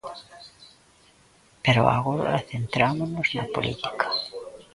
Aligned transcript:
Pero 1.63 1.81
agora 1.97 2.45
centrámonos 2.49 3.27
na 3.37 3.45
política. 3.55 4.07